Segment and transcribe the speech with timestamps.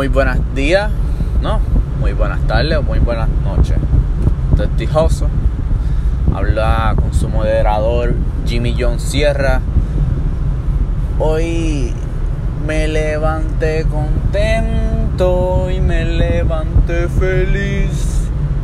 [0.00, 0.90] Muy buenos días,
[1.42, 1.60] no,
[2.00, 3.76] muy buenas tardes o muy buenas noches.
[4.56, 5.28] Testijoso.
[6.34, 8.14] Habla con su moderador
[8.46, 9.60] Jimmy John Sierra.
[11.18, 11.92] Hoy
[12.66, 18.22] me levanté contento y me levanté feliz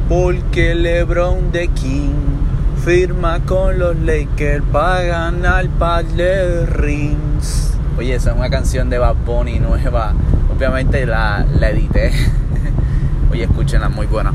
[0.09, 2.15] porque LeBron de King
[2.83, 7.77] firma con los Lakers para ganar par de rings.
[7.99, 10.15] Oye, esa es una canción de Bad Bunny nueva.
[10.57, 12.11] Obviamente la, la edité.
[13.31, 14.33] Oye, escúchenla, muy buena.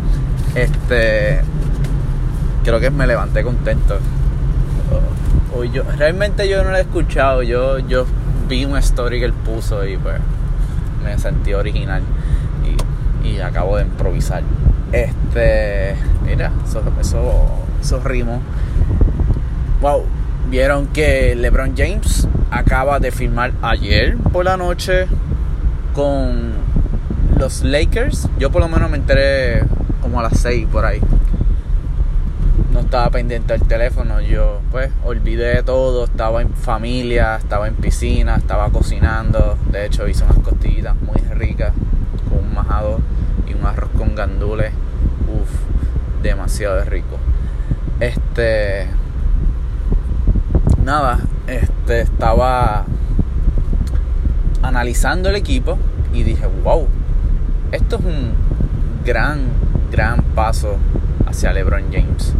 [0.53, 1.41] Este.
[2.63, 3.97] Creo que me levanté contento.
[5.55, 7.41] Hoy yo, realmente yo no la he escuchado.
[7.41, 8.05] Yo, yo
[8.47, 10.21] vi una story que él puso y pues
[11.03, 12.03] me sentí original.
[13.23, 14.43] Y, y acabo de improvisar.
[14.91, 15.95] Este.
[16.23, 18.41] Mira, eso, eso, eso rimo.
[19.81, 20.05] Wow.
[20.51, 25.07] Vieron que LeBron James acaba de firmar ayer por la noche
[25.93, 26.53] con
[27.37, 28.29] los Lakers.
[28.37, 29.63] Yo por lo menos me enteré
[30.01, 31.01] como a las 6 por ahí.
[32.71, 38.35] No estaba pendiente del teléfono, yo pues olvidé todo, estaba en familia, estaba en piscina,
[38.35, 39.57] estaba cocinando.
[39.71, 41.73] De hecho hice unas costillitas muy ricas
[42.29, 42.99] con un majado
[43.47, 44.71] y un arroz con gandules.
[45.27, 45.49] Uf,
[46.23, 47.17] demasiado rico.
[47.99, 48.87] Este
[50.83, 52.85] nada, este estaba
[54.61, 55.77] analizando el equipo
[56.13, 56.87] y dije, wow,
[57.71, 58.33] esto es un
[59.05, 59.39] gran,
[59.91, 60.77] gran paso
[61.25, 62.33] hacia LeBron James.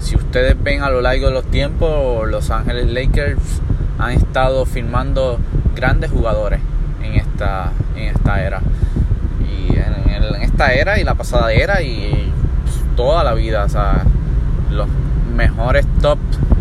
[0.00, 3.62] Si ustedes ven a lo largo de los tiempos, Los Ángeles Lakers
[3.98, 5.38] han estado firmando
[5.74, 6.60] grandes jugadores
[7.02, 8.60] en esta, en esta era.
[9.40, 12.32] Y en, esta era y la pasada era y
[12.96, 14.04] toda la vida, o sea,
[14.70, 14.88] los
[15.34, 16.18] mejores top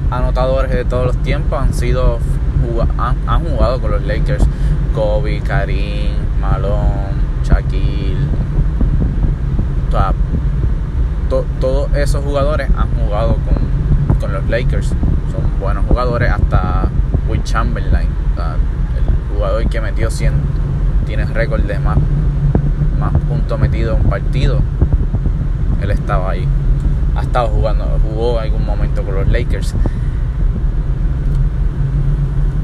[0.09, 2.19] anotadores de todos los tiempos han sido
[2.97, 4.43] han jugado con los Lakers.
[4.93, 8.27] Kobe, Karim, Malone, Shaquille.
[11.29, 14.87] to, todos esos jugadores han jugado con, con, los Lakers.
[14.87, 16.89] Son buenos jugadores hasta
[17.27, 20.33] Will Chamberlain, el jugador que metió 100,
[21.05, 21.97] tiene récord de más,
[22.99, 24.59] más puntos metidos en un partido.
[25.81, 26.47] Él estaba ahí.
[27.15, 29.75] Ha estado jugando, jugó algún momento con los Lakers.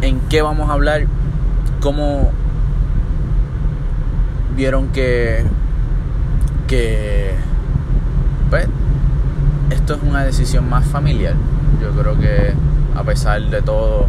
[0.02, 1.08] ¿En qué vamos a hablar?
[1.82, 2.32] ¿Cómo
[4.56, 5.46] vieron que,
[6.68, 7.32] que
[8.50, 8.68] pues,
[9.70, 11.36] esto es una decisión más familiar?
[11.82, 12.54] Yo creo que
[12.96, 14.08] a pesar de todo,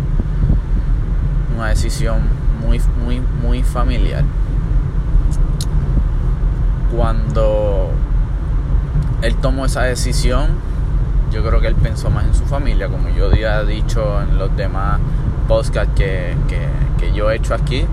[1.56, 2.18] una decisión
[2.66, 4.24] muy, muy, muy familiar.
[6.96, 7.90] Cuando
[9.22, 10.48] él tomó esa decisión,
[11.30, 14.56] yo creo que él pensó más en su familia, como yo había dicho en los
[14.56, 14.98] demás
[15.46, 16.68] podcast que, que,
[17.00, 17.86] que yo he hecho aquí.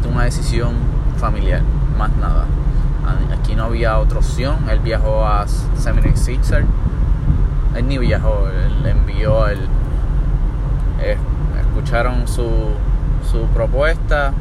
[0.00, 0.74] Es una decisión
[1.18, 1.62] familiar,
[1.96, 2.46] más nada.
[3.32, 4.68] Aquí no había otra opción.
[4.68, 6.64] Él viajó a Seminary Caesar.
[7.76, 9.60] Él ni viajó, él envió el.
[11.00, 11.16] Eh,
[11.60, 12.50] escucharon su,
[13.30, 14.32] su propuesta,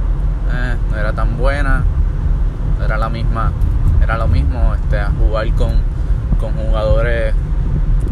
[0.52, 1.84] eh, no era tan buena,
[2.84, 3.52] era la misma,
[4.02, 5.74] era lo mismo este, jugar con,
[6.40, 7.36] con jugadores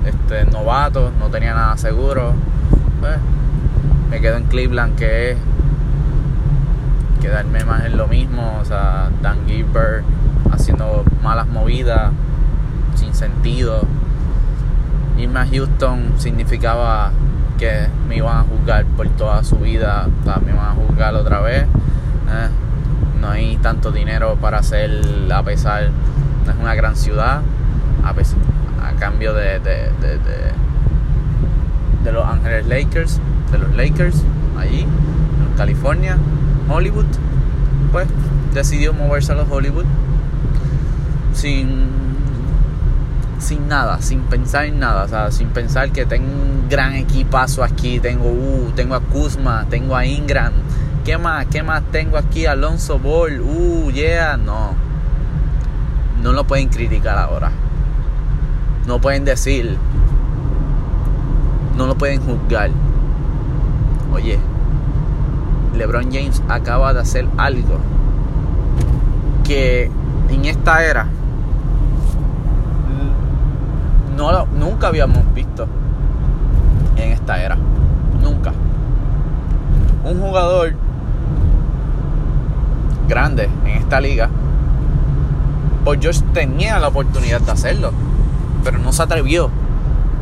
[0.05, 2.33] este, novatos, no tenía nada seguro.
[4.15, 5.37] Me quedo en Cleveland que es
[7.21, 10.05] quedarme más en lo mismo, o sea, Dan Gilbert
[10.53, 12.13] haciendo malas movidas
[12.95, 13.85] sin sentido.
[15.17, 17.11] Irme a Houston significaba
[17.57, 21.13] que me iban a juzgar por toda su vida, o sea, me iban a juzgar
[21.13, 21.63] otra vez.
[21.63, 22.49] Eh,
[23.19, 24.91] no hay tanto dinero para hacer,
[25.29, 25.89] a pesar,
[26.45, 27.41] no es una gran ciudad,
[28.01, 28.39] a, pesar,
[28.81, 29.89] a cambio de, de,
[32.05, 33.19] de Los Ángeles Lakers,
[33.51, 34.23] de los Lakers,
[34.57, 36.17] allí, en California,
[36.69, 37.05] Hollywood,
[37.91, 38.07] pues
[38.53, 39.85] decidió moverse a los Hollywood
[41.33, 41.85] sin
[43.37, 47.63] sin nada, sin pensar en nada, o sea, sin pensar que tengo un gran equipazo
[47.63, 50.53] aquí, tengo uh, tengo a Kuzma, tengo a Ingram,
[51.03, 51.45] ¿qué más?
[51.47, 52.45] ¿Qué más tengo aquí?
[52.47, 54.73] Alonso Ball, uh, yeah, no.
[56.23, 57.51] No lo pueden criticar ahora.
[58.87, 59.77] No pueden decir,
[61.77, 62.71] no lo pueden juzgar.
[64.15, 64.39] Oye,
[65.75, 67.77] LeBron James acaba de hacer algo
[69.43, 69.91] que
[70.29, 71.07] en esta era
[74.15, 75.67] no, nunca habíamos visto
[76.95, 77.57] en esta era.
[78.21, 78.53] Nunca.
[80.03, 80.73] Un jugador
[83.07, 84.29] grande en esta liga,
[85.83, 87.91] pues yo tenía la oportunidad de hacerlo,
[88.63, 89.49] pero no se atrevió.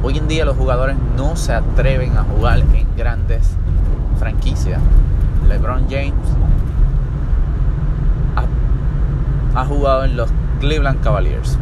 [0.02, 3.56] Hoy en día los jugadores no se atreven a jugar en grandes
[4.24, 4.80] franquicias.
[5.50, 6.14] LeBron James
[9.54, 10.30] ha jugado en los
[10.62, 11.58] Cleveland Cavaliers.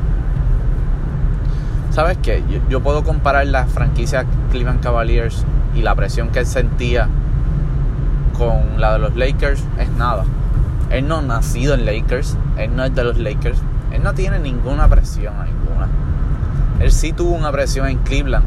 [1.90, 2.44] ¿Sabes qué?
[2.70, 5.44] Yo, puedo comparar la franquicia Cleveland Cavaliers
[5.76, 7.10] y la presión que él sentía
[8.38, 10.24] con la de los Lakers es nada.
[10.92, 13.58] Él no ha nacido en Lakers, él no es de los Lakers,
[13.92, 15.88] él no tiene ninguna presión ninguna.
[16.80, 18.46] Él sí tuvo una presión en Cleveland.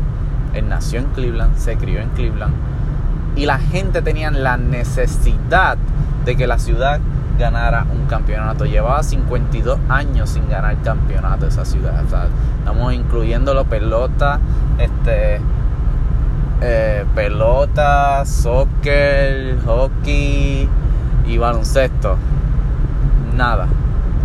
[0.55, 2.55] Él nació en Cleveland, se crió en Cleveland.
[3.37, 5.77] Y la gente tenía la necesidad
[6.25, 7.01] de que la ciudad
[7.39, 8.65] ganara un campeonato.
[8.65, 12.03] Llevaba 52 años sin ganar campeonato esa ciudad.
[12.59, 14.39] estamos incluyéndolo pelota,
[14.79, 15.41] este,
[16.61, 20.69] eh, pelota, soccer, hockey
[21.27, 22.17] y baloncesto.
[23.37, 23.67] Nada.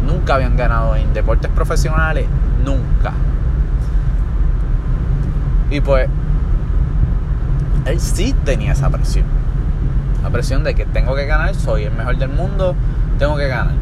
[0.06, 2.28] Nunca habían ganado en deportes profesionales.
[2.64, 3.14] Nunca.
[5.72, 6.10] Y pues,
[7.92, 9.26] él sí tenía esa presión.
[10.24, 12.76] La presión de que tengo que ganar, soy el mejor del mundo,
[13.18, 13.74] tengo que ganar.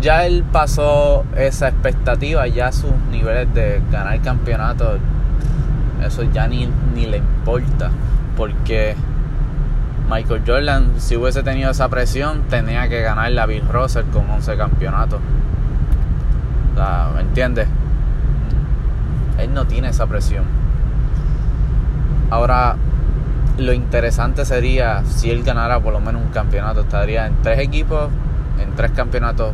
[0.00, 4.98] Ya él pasó esa expectativa, ya sus niveles de ganar campeonato,
[6.04, 7.90] eso ya ni, le importa.
[8.36, 8.96] Porque
[10.10, 14.56] Michael Jordan, si hubiese tenido esa presión, tenía que ganar la Bill Russell con 11
[14.56, 15.20] campeonatos.
[17.14, 17.68] ¿me entiendes?
[19.38, 20.61] Él no tiene esa presión.
[22.32, 22.76] Ahora,
[23.58, 26.80] lo interesante sería si él ganara por lo menos un campeonato.
[26.80, 28.08] Estaría en tres equipos,
[28.58, 29.52] en tres campeonatos,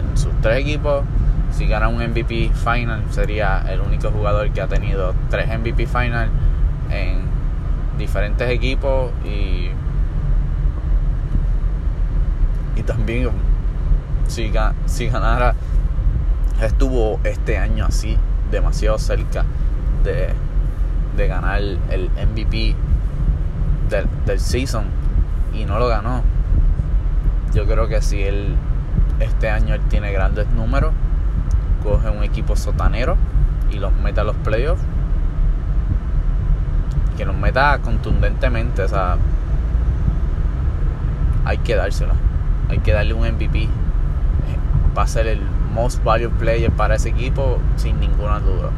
[0.00, 1.04] en sus tres equipos.
[1.50, 6.30] Si gana un MVP final, sería el único jugador que ha tenido tres MVP final
[6.90, 7.18] en
[7.98, 9.68] diferentes equipos y,
[12.74, 13.28] y también
[14.28, 14.50] si,
[14.86, 15.54] si ganara,
[16.62, 18.16] estuvo este año así
[18.50, 19.44] demasiado cerca
[20.04, 20.32] de,
[21.16, 22.74] de ganar el MVP
[23.90, 24.84] del, del season
[25.54, 26.22] y no lo ganó.
[27.54, 28.56] Yo creo que si él
[29.20, 30.92] este año él tiene grandes números,
[31.82, 33.16] coge un equipo sotanero
[33.70, 34.82] y los mete a los playoffs,
[37.16, 39.16] que los meta contundentemente, o sea,
[41.44, 42.14] hay que dárselo,
[42.68, 43.68] hay que darle un MVP.
[44.96, 45.40] Va a ser el
[45.72, 48.70] most valuable player para ese equipo sin ninguna duda.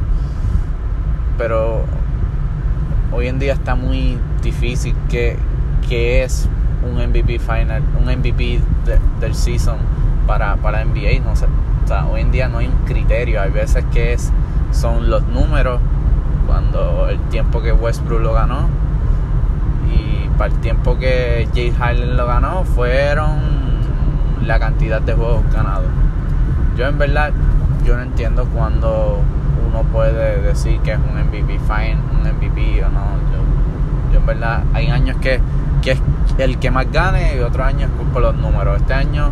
[1.36, 1.84] Pero
[3.12, 5.38] hoy en día está muy difícil que,
[5.88, 6.48] es
[6.82, 8.60] un MVP final, un MVP
[9.20, 9.76] del season
[10.26, 11.20] para, para NBA.
[11.24, 11.46] No sé,
[12.10, 13.40] hoy en día no hay un criterio.
[13.40, 14.32] Hay veces que es,
[14.72, 15.80] son los números
[16.46, 18.68] cuando el tiempo que Westbrook lo ganó
[19.92, 23.40] y para el tiempo que Jay Harden lo ganó fueron
[24.44, 25.86] la cantidad de juegos ganados.
[26.76, 27.32] Yo en verdad
[27.84, 29.20] yo no entiendo cuando
[29.76, 33.00] uno puede decir que es un MVP fine, un MVP o no.
[34.12, 35.40] Yo, en verdad, hay años que,
[35.82, 36.02] que es
[36.38, 38.78] el que más gane y otros años por los números.
[38.80, 39.30] Este año,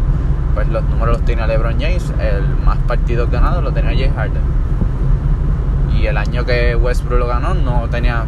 [0.55, 4.43] pues los números los tiene LeBron James, el más partidos ganados lo tenía Jay Harden.
[5.99, 8.25] Y el año que Westbrook lo ganó, no tenía,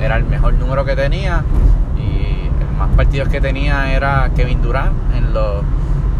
[0.00, 1.44] era el mejor número que tenía.
[1.98, 5.62] Y el más partidos que tenía era Kevin Durant en los,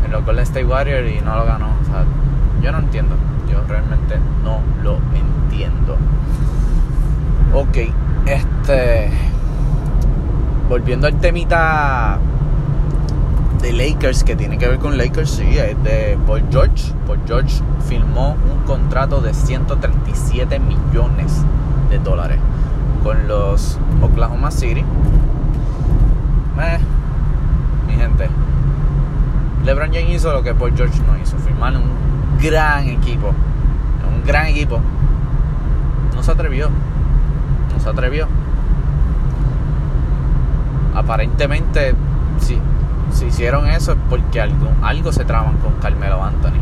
[0.05, 1.69] en los Golden State Warriors y no lo ganó.
[1.81, 2.05] O sea,
[2.63, 3.17] yo no entiendo.
[3.51, 5.38] Yo realmente no lo entiendo.
[7.55, 7.79] Ok,
[8.27, 9.11] este.
[10.69, 12.19] Volviendo al temita
[13.63, 16.93] de Lakers, que tiene que ver con Lakers, sí, es de Paul George.
[17.07, 21.43] Paul George firmó un contrato de 137 millones
[21.91, 22.39] de dólares
[23.03, 24.85] con los Oklahoma City.
[26.61, 26.79] Eh,
[27.87, 28.29] mi gente,
[29.65, 31.91] LeBron James hizo lo que Paul George no hizo, firmar un
[32.41, 33.29] gran equipo.
[33.29, 34.81] Un gran equipo.
[36.19, 36.69] No se atrevió.
[36.69, 38.27] No se atrevió.
[40.93, 41.95] Aparentemente,
[42.41, 42.59] si,
[43.13, 46.59] si hicieron eso es porque algo, algo se traban con Carmelo Anthony.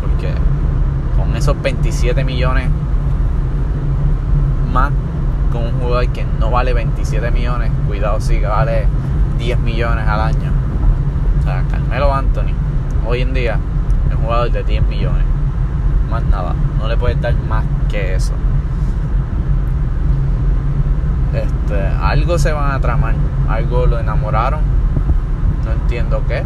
[0.00, 0.32] Porque
[1.14, 2.70] con esos 27 millones
[4.72, 4.92] más
[5.52, 8.86] con un jugador que no vale 27 millones, cuidado si vale
[9.38, 10.52] 10 millones al año.
[11.40, 12.54] O sea, Carmelo Anthony,
[13.06, 13.58] hoy en día,
[14.10, 15.26] un jugador de 10 millones.
[16.10, 16.54] Más nada.
[16.78, 18.32] No le puedes dar más que eso.
[21.66, 23.14] Este, algo se van a tramar.
[23.48, 24.60] Algo lo enamoraron.
[25.64, 26.44] No entiendo qué.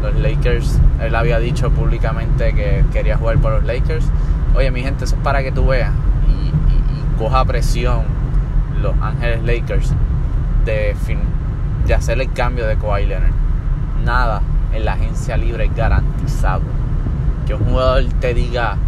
[0.00, 4.06] Los Lakers, él había dicho públicamente que quería jugar por los Lakers.
[4.56, 5.92] Oye, mi gente, eso es para que tú veas
[6.26, 8.04] y, coja presión
[8.80, 9.92] los Ángeles Lakers
[10.64, 10.96] de,
[11.84, 13.32] de hacer el cambio de Kawhi Leonard.
[14.04, 14.40] Nada
[14.72, 16.62] en la agencia libre es garantizado.
[17.46, 18.78] Que un jugador te diga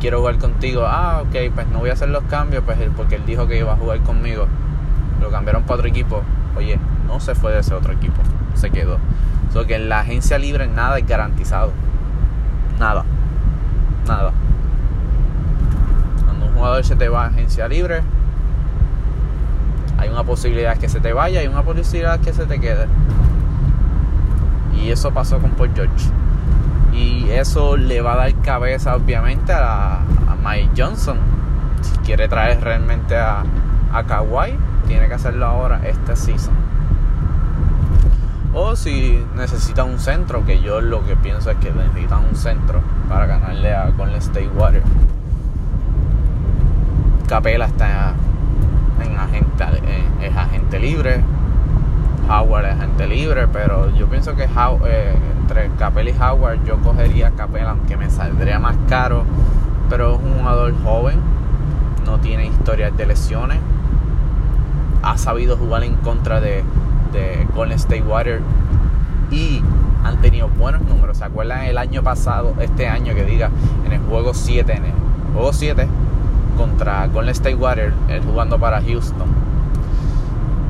[0.00, 3.22] quiero jugar contigo, ah, ok, pues no voy a hacer los cambios, pues porque él
[3.26, 4.46] dijo que iba a jugar conmigo.
[5.20, 6.22] Lo cambiaron para otro equipo.
[6.56, 8.20] Oye, no se fue de ese otro equipo,
[8.54, 8.98] se quedó.
[9.52, 11.72] So que en la agencia libre nada es garantizado.
[12.78, 13.04] Nada.
[14.06, 14.32] Nada.
[16.24, 18.02] Cuando un jugador se te va a agencia libre,
[19.98, 22.86] hay una posibilidad que se te vaya y una posibilidad que se te quede.
[24.74, 26.10] Y eso pasó con Paul George.
[26.92, 30.00] Y eso le va a dar cabeza, obviamente, a,
[30.44, 31.18] Mike Johnson.
[31.80, 33.44] Si quiere traer realmente a,
[33.92, 34.58] a Kawhi,
[34.88, 36.54] tiene que hacerlo ahora, este season.
[38.54, 42.82] O si necesita un centro, que yo lo que pienso es que necesitan un centro
[43.08, 44.84] para ganarle a Golden State Warriors.
[47.28, 48.14] Capela está
[49.02, 49.64] en agente,
[50.20, 51.22] es agente libre.
[52.28, 55.14] Howard es agente libre, pero yo pienso que eh,
[55.52, 59.24] entre Capela y Howard yo cogería Capela, aunque me saldría más caro.
[59.90, 61.20] Pero es un jugador joven,
[62.06, 63.58] no tiene historias de lesiones,
[65.02, 66.64] ha sabido jugar en contra de,
[67.12, 68.42] de Golden State Warriors
[69.30, 69.62] y
[70.04, 71.18] han tenido buenos números.
[71.18, 73.50] ¿Se acuerdan el año pasado, este año que diga,
[73.84, 74.92] en el juego 7, en el
[75.34, 75.86] juego 7
[76.56, 79.28] contra Golden State Warriors, él jugando para Houston?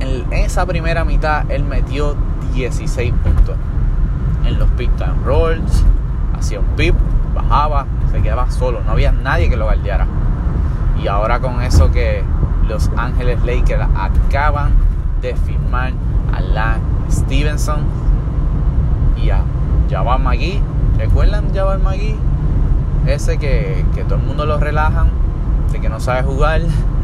[0.00, 2.16] En esa primera mitad él metió
[2.54, 3.56] 16 puntos.
[4.44, 5.84] En los pick and rolls,
[6.36, 6.94] hacía un pip,
[7.34, 10.06] bajaba, se quedaba solo, no había nadie que lo guardiara.
[11.02, 12.22] Y ahora con eso que
[12.68, 14.72] los Ángeles Lakers acaban
[15.20, 15.92] de firmar
[16.32, 16.78] a la
[17.10, 17.80] Stevenson
[19.16, 19.42] y a
[19.90, 20.60] Jabal McGee.
[20.98, 22.16] ¿Recuerdan Jabal McGee?
[23.06, 25.10] Ese que, que todo el mundo lo relajan,
[25.72, 26.60] de que no sabe jugar.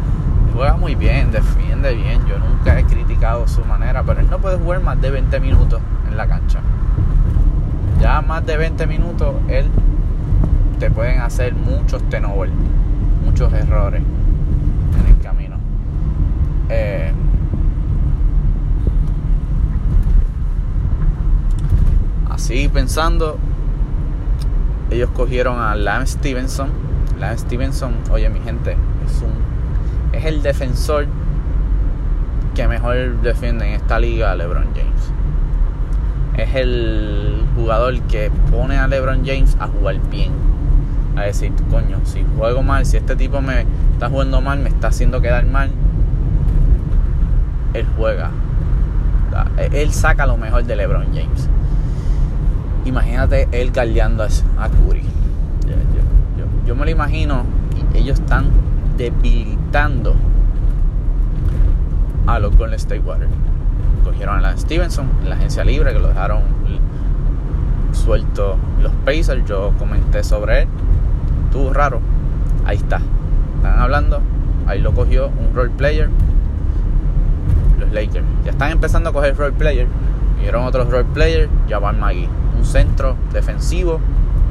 [0.54, 2.26] Juega muy bien, defiende bien.
[2.26, 5.80] Yo nunca he criticado su manera, pero él no puede jugar más de 20 minutos
[6.08, 6.60] en la cancha.
[8.00, 9.66] Ya más de 20 minutos, él
[10.78, 12.52] te pueden hacer muchos tenovers,
[13.24, 14.02] muchos errores
[15.00, 15.56] en el camino.
[16.68, 17.12] Eh,
[22.30, 23.38] así pensando,
[24.90, 26.70] ellos cogieron a Lance Stevenson.
[27.18, 29.48] Lance Stevenson, oye mi gente, es un
[30.12, 31.06] es el defensor
[32.54, 35.12] que mejor defiende en esta liga a LeBron James.
[36.38, 40.32] Es el jugador que pone a LeBron James a jugar bien.
[41.16, 44.88] A decir, coño, si juego mal, si este tipo me está jugando mal, me está
[44.88, 45.70] haciendo quedar mal,
[47.74, 48.30] él juega.
[49.72, 51.48] Él saca lo mejor de LeBron James.
[52.84, 55.02] Imagínate él galdeando a Curry.
[56.66, 57.44] Yo, me lo imagino
[57.94, 58.46] y ellos están
[58.96, 60.14] debilitando
[62.26, 63.32] a los Golden State Warriors.
[64.08, 66.42] Cogieron a la Stevenson en la agencia libre que lo dejaron
[67.92, 69.44] suelto los Pacers.
[69.44, 70.68] Yo comenté sobre él.
[71.44, 72.00] Estuvo raro.
[72.64, 73.02] Ahí está.
[73.56, 74.22] Están hablando.
[74.66, 76.08] Ahí lo cogió un role player.
[77.78, 78.24] Los Lakers.
[78.46, 79.86] Ya están empezando a coger role player.
[80.40, 81.50] Vieron otros role players.
[81.82, 82.30] van Maggie.
[82.56, 84.00] Un centro defensivo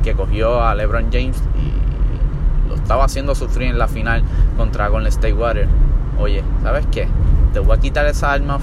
[0.04, 4.22] que cogió a LeBron James y lo estaba haciendo sufrir en la final
[4.56, 5.72] contra Golden State Warriors.
[6.20, 7.08] Oye, ¿sabes qué?
[7.58, 8.60] Te voy a quitar esa arma,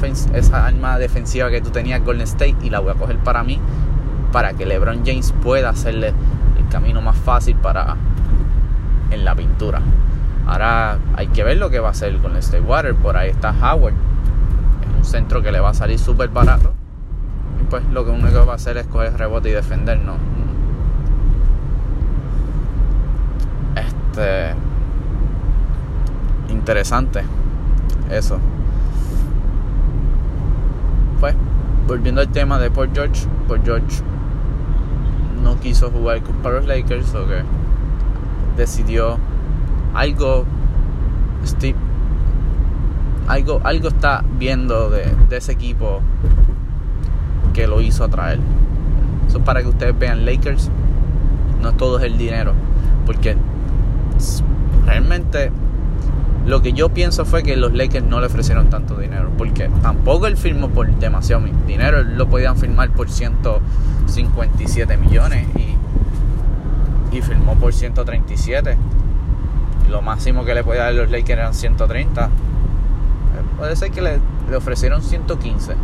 [0.99, 3.59] defensiva que tú tenías Golden State y la voy a coger para mí
[4.31, 6.15] para que LeBron James pueda hacerle
[6.57, 7.97] el camino más fácil para
[9.11, 9.81] en la pintura.
[10.47, 12.95] Ahora hay que ver lo que va a hacer con State Water.
[12.95, 13.95] Por ahí está Howard.
[13.95, 16.73] Es un centro que le va a salir súper barato.
[17.61, 20.19] Y pues lo que único que va a hacer es coger rebote y defender, ¿no?
[23.75, 24.55] Este.
[26.49, 27.25] Interesante.
[28.09, 28.39] Eso.
[31.21, 31.35] Pues,
[31.87, 33.27] volviendo al tema de Paul George.
[33.49, 34.03] Paul George
[35.43, 37.43] no quiso jugar para los Lakers o que
[38.57, 39.19] decidió
[39.95, 40.45] algo
[41.45, 41.77] Steve
[43.29, 46.01] algo algo está viendo de, de ese equipo
[47.53, 48.39] que lo hizo atraer
[49.29, 50.71] eso para que ustedes vean Lakers
[51.63, 52.53] no todo es el dinero
[53.07, 53.37] porque
[54.87, 55.51] realmente
[56.47, 60.27] lo que yo pienso fue que los Lakers no le ofrecieron tanto dinero porque tampoco
[60.27, 65.75] él firmó por demasiado dinero lo podían firmar por 157 millones y
[67.15, 68.77] y firmó por 137.
[69.89, 72.25] Lo máximo que le podía dar los Lakers eran 130.
[72.25, 72.29] Eh,
[73.57, 74.21] puede ser que le,
[74.57, 75.75] ofrecieron 115.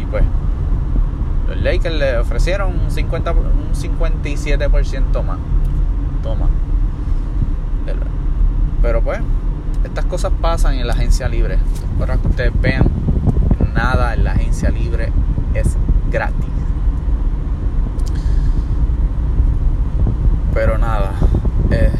[0.00, 0.24] Y pues,
[1.48, 5.38] los Lakers le ofrecieron un, 50, un 57% más.
[6.22, 6.48] Toma.
[8.80, 9.20] Pero pues,
[9.92, 11.58] estas cosas pasan en la agencia libre.
[11.98, 12.86] Para que ustedes vean,
[13.74, 15.12] nada en la agencia libre
[15.52, 15.76] es
[16.10, 16.46] gratis.
[20.54, 21.12] Pero nada,
[21.70, 21.92] eh,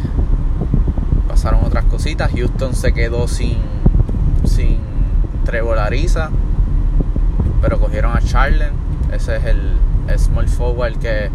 [1.29, 2.33] pasaron otras cositas.
[2.33, 3.59] Houston se quedó sin,
[4.45, 4.79] sin
[5.45, 6.31] Trevor Ariza,
[7.61, 8.73] pero cogieron a Charlen.
[9.13, 9.79] Ese es el,
[10.19, 11.31] small forward que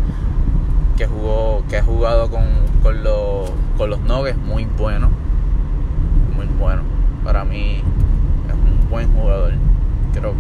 [0.97, 2.43] que jugó, que ha jugado con,
[2.81, 5.11] con, los, con los Nuggets, muy bueno.
[6.59, 6.81] Bueno.
[7.23, 7.81] Para mí
[8.47, 9.53] es un buen jugador.
[10.13, 10.33] Creo,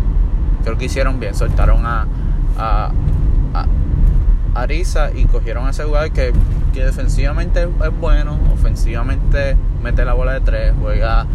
[0.63, 1.35] creo que hicieron bien.
[1.35, 2.07] Soltaron a,
[2.57, 2.91] a,
[4.55, 6.33] Arisa y cogieron a ese jugador que,
[6.73, 11.27] que defensivamente es bueno, ofensivamente mete la bola de tres, juega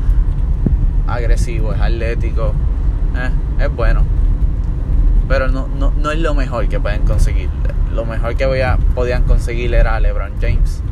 [1.06, 2.52] agresivo, es atlético,
[3.16, 4.02] eh, es bueno.
[5.28, 7.48] Pero no, no, no, es lo mejor que pueden conseguir.
[7.94, 8.46] Lo mejor que
[8.94, 10.82] podían conseguir era LeBron James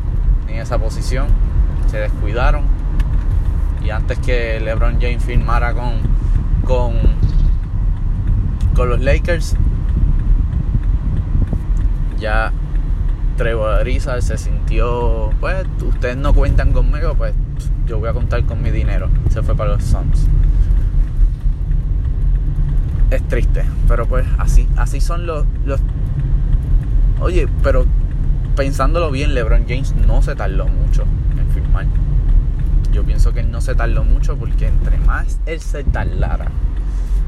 [0.47, 1.27] en esa posición.
[1.87, 2.80] Se descuidaron.
[3.83, 5.93] Y antes que LeBron James firmara con,
[6.63, 6.93] con,
[8.75, 9.55] con los Lakers,
[12.19, 12.51] ya
[13.37, 17.33] Trevor Ariza se sintió, pues, ustedes no cuentan conmigo, pues
[17.87, 19.09] yo voy a contar con mi dinero.
[19.29, 20.27] Se fue para los Suns.
[23.09, 25.81] Es triste, pero pues así, así son los, los...
[27.19, 27.85] Oye, pero
[28.55, 31.03] pensándolo bien, LeBron James no se tardó mucho
[31.37, 31.87] en firmar.
[32.91, 36.51] Yo pienso que él no se tardó mucho porque entre más él se tardara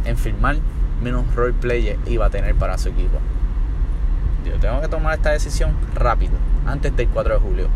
[0.05, 0.57] en firmar,
[1.01, 3.19] menos roleplay iba a tener para su equipo.
[4.45, 6.33] Yo tengo que tomar esta decisión rápido,
[6.65, 7.67] antes del 4 de julio.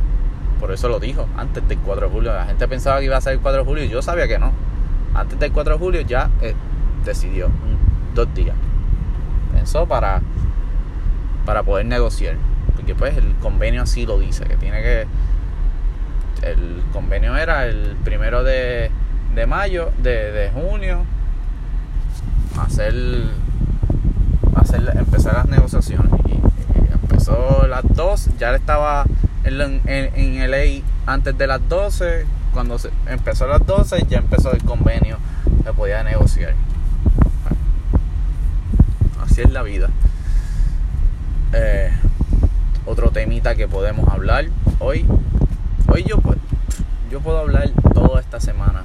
[0.60, 2.34] Por eso lo dijo, antes del 4 de julio.
[2.34, 4.39] La gente pensaba que iba a ser el 4 de julio y yo sabía que
[4.39, 4.51] no.
[5.13, 6.56] Antes del 4 de julio ya eh,
[7.06, 7.50] decidió,
[8.13, 8.56] dos días.
[9.53, 10.22] Pensó para,
[11.46, 12.36] para poder negociar.
[12.75, 15.08] Porque pues el convenio así lo dice, que tiene que...
[16.44, 18.91] El convenio era el primero de,
[19.36, 21.06] de mayo, de, de junio,
[22.60, 22.94] hacer,
[24.56, 26.12] hacer empezar las negociaciones
[27.27, 29.06] empezó las 2, ya estaba
[29.44, 34.51] en, en, LA antes de las 12, cuando se empezó a las 12 ya empezó
[34.51, 35.17] el convenio,
[35.63, 36.53] se podía negociar.
[39.24, 39.89] así es la vida.
[41.53, 41.91] Eh,
[42.86, 44.46] otro temita que podemos hablar
[44.79, 45.06] hoy.
[45.98, 46.20] Hoy yo,
[47.10, 48.83] yo puedo hablar toda esta semana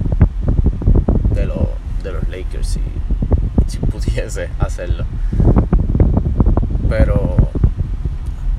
[1.29, 1.69] de, lo,
[2.01, 2.79] de los Lakers
[3.67, 5.05] si, pudiese hacerlo.
[6.89, 7.37] Pero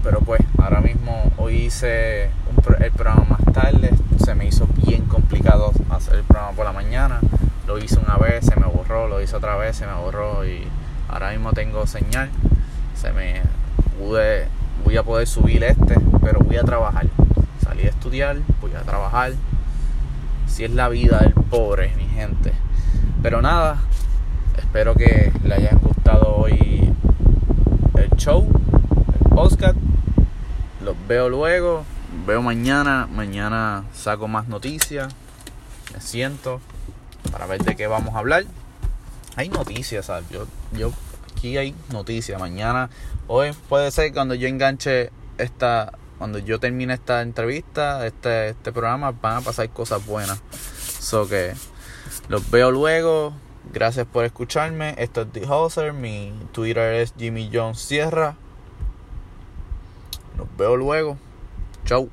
[0.04, 3.90] pero pues ahora mismo hoy hice el programa más tarde,
[4.24, 7.18] se me hizo bien complicado hacer el programa por la mañana,
[7.66, 10.62] lo hice una vez, se me borró, lo hice otra vez, se me borró y
[11.08, 12.30] ahora mismo tengo señal,
[12.94, 13.42] se me
[13.98, 14.46] pude,
[14.84, 17.08] voy a poder subir este, pero voy a trabajar,
[17.74, 19.32] salí a estudiar, voy a trabajar,
[20.46, 22.52] si es la vida del pobre, mi gente,
[23.20, 23.82] pero nada,
[24.58, 26.92] espero que le hayan gustado hoy
[27.96, 28.48] el show,
[29.12, 29.76] el podcast
[30.84, 31.84] los veo luego,
[32.26, 35.12] veo mañana, mañana saco más noticias,
[35.92, 36.60] me siento
[37.32, 38.44] para ver de qué vamos a hablar.
[39.36, 40.12] Hay noticias.
[40.30, 40.92] Yo, yo,
[41.32, 42.38] aquí hay noticias.
[42.38, 42.90] Mañana,
[43.26, 49.12] hoy puede ser cuando yo enganche esta, cuando yo termine esta entrevista, este, este programa,
[49.12, 50.42] van a pasar cosas buenas.
[51.00, 51.54] So que
[52.28, 53.34] los veo luego.
[53.72, 54.94] Gracias por escucharme.
[54.98, 55.92] Esto es The.
[55.92, 58.36] Mi Twitter es Jimmy Jones Sierra.
[60.36, 61.16] Nos veo luego.
[61.84, 62.10] Chau.